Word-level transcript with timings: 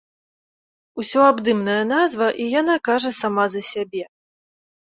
Усёабдымная 1.03 1.77
назва, 1.93 2.27
і 2.43 2.49
яна 2.59 2.75
кажа 2.91 3.11
сама 3.21 3.45
за 3.55 3.61
сябе. 3.71 4.03